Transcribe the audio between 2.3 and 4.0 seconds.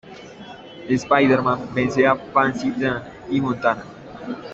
Fancy Dan y Montana.